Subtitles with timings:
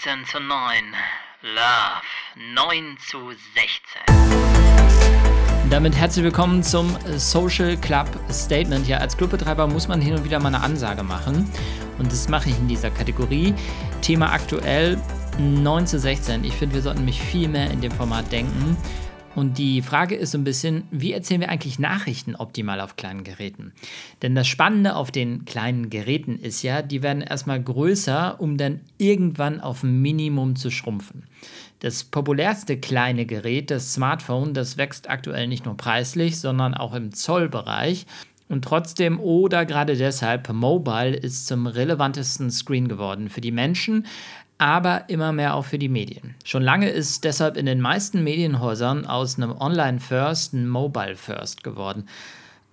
[0.00, 0.94] 16 zu 9.
[1.42, 2.02] Love
[2.54, 4.02] 9 zu 16.
[5.70, 8.88] Damit herzlich willkommen zum Social Club Statement.
[8.88, 11.48] Ja, als Clubbetreiber muss man hin und wieder mal eine Ansage machen.
[11.98, 13.54] Und das mache ich in dieser Kategorie.
[14.00, 14.98] Thema aktuell
[15.38, 16.44] 9 zu 16.
[16.44, 18.76] Ich finde, wir sollten nämlich viel mehr in dem Format denken.
[19.34, 23.24] Und die Frage ist so ein bisschen, wie erzählen wir eigentlich Nachrichten optimal auf kleinen
[23.24, 23.72] Geräten?
[24.22, 28.80] Denn das Spannende auf den kleinen Geräten ist ja, die werden erstmal größer, um dann
[28.96, 31.24] irgendwann auf ein Minimum zu schrumpfen.
[31.80, 37.12] Das populärste kleine Gerät, das Smartphone, das wächst aktuell nicht nur preislich, sondern auch im
[37.12, 38.06] Zollbereich.
[38.48, 44.06] Und trotzdem oder gerade deshalb, Mobile ist zum relevantesten Screen geworden für die Menschen,
[44.58, 46.34] aber immer mehr auch für die Medien.
[46.44, 52.08] Schon lange ist deshalb in den meisten Medienhäusern aus einem Online-First ein Mobile-First geworden.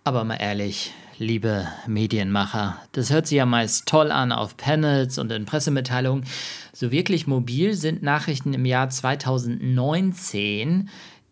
[0.04, 5.31] Aber mal ehrlich, liebe Medienmacher, das hört sich ja meist toll an auf Panels und
[5.31, 6.26] in Pressemitteilungen.
[6.73, 10.90] So wirklich mobil sind Nachrichten im Jahr 2019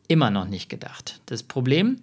[0.09, 1.21] immer noch nicht gedacht.
[1.27, 1.97] Das Problem,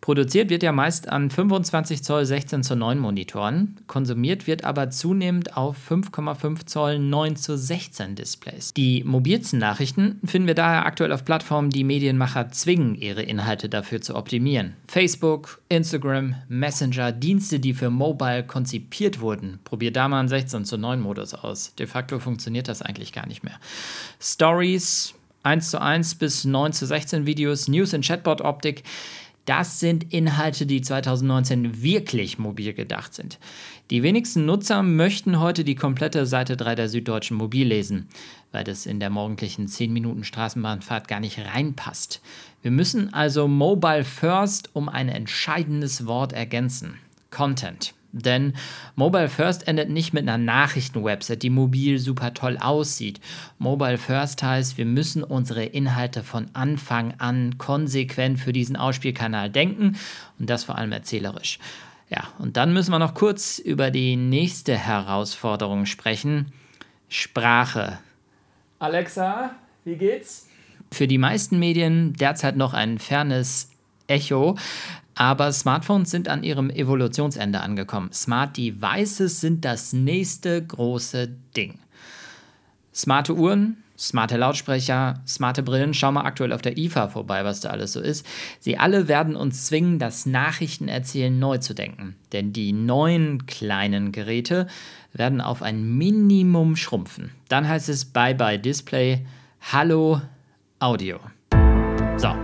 [0.00, 5.56] produziert wird ja meist an 25 Zoll 16 zu 9 Monitoren, konsumiert wird aber zunehmend
[5.56, 8.74] auf 5,5 Zoll 9 zu 16 Displays.
[8.74, 14.00] Die mobilsten Nachrichten finden wir daher aktuell auf Plattformen, die Medienmacher zwingen, ihre Inhalte dafür
[14.00, 14.74] zu optimieren.
[14.88, 19.60] Facebook, Instagram, Messenger, Dienste, die für Mobile konzipiert wurden.
[19.62, 21.76] Probier da mal einen 16 zu 9 Modus aus.
[21.76, 23.60] De facto funktioniert das eigentlich gar nicht mehr.
[24.20, 28.82] Stories, 1 zu 1 bis 9 zu 16 Videos, News in Chatbot-Optik.
[29.44, 33.40] Das sind Inhalte, die 2019 wirklich mobil gedacht sind.
[33.90, 38.08] Die wenigsten Nutzer möchten heute die komplette Seite 3 der Süddeutschen Mobil lesen,
[38.52, 42.20] weil das in der morgendlichen 10 Minuten Straßenbahnfahrt gar nicht reinpasst.
[42.62, 46.98] Wir müssen also Mobile First um ein entscheidendes Wort ergänzen.
[47.30, 47.94] Content.
[48.12, 48.52] Denn
[48.94, 53.20] Mobile First endet nicht mit einer Nachrichtenwebsite, die mobil super toll aussieht.
[53.58, 59.96] Mobile First heißt, wir müssen unsere Inhalte von Anfang an konsequent für diesen Ausspielkanal denken
[60.38, 61.58] und das vor allem erzählerisch.
[62.10, 66.52] Ja, und dann müssen wir noch kurz über die nächste Herausforderung sprechen.
[67.08, 67.98] Sprache.
[68.78, 69.54] Alexa,
[69.84, 70.48] wie geht's?
[70.90, 73.70] Für die meisten Medien derzeit noch ein fernes
[74.08, 74.56] Echo.
[75.14, 78.12] Aber Smartphones sind an ihrem Evolutionsende angekommen.
[78.12, 81.78] Smart Devices sind das nächste große Ding.
[82.94, 85.94] Smarte Uhren, smarte Lautsprecher, smarte Brillen.
[85.94, 88.26] Schau mal aktuell auf der IFA vorbei, was da alles so ist.
[88.58, 92.16] Sie alle werden uns zwingen, das Nachrichtenerzählen neu zu denken.
[92.32, 94.66] Denn die neuen kleinen Geräte
[95.12, 97.30] werden auf ein Minimum schrumpfen.
[97.48, 99.26] Dann heißt es Bye-bye Display,
[99.72, 100.20] Hallo
[100.80, 101.20] Audio.
[102.16, 102.34] So,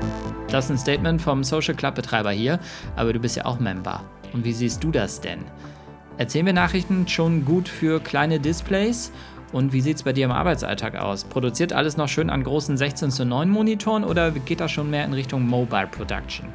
[0.48, 2.59] das ist ein Statement vom Social Club Betreiber hier,
[2.97, 4.03] aber du bist ja auch Member.
[4.32, 5.44] Und wie siehst du das denn?
[6.16, 9.12] Erzählen wir Nachrichten schon gut für kleine Displays?
[9.53, 11.25] Und wie sieht es bei dir im Arbeitsalltag aus?
[11.25, 15.04] Produziert alles noch schön an großen 16 zu 9 Monitoren oder geht das schon mehr
[15.04, 16.48] in Richtung Mobile Production?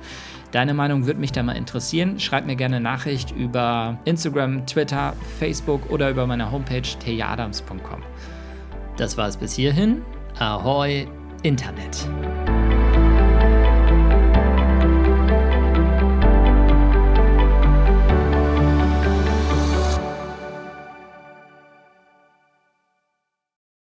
[0.51, 2.19] Deine Meinung würde mich da mal interessieren.
[2.19, 8.03] Schreib mir gerne Nachricht über Instagram, Twitter, Facebook oder über meine Homepage tejadams.com.
[8.97, 10.03] Das war es bis hierhin.
[10.37, 11.07] Ahoi,
[11.41, 12.07] Internet.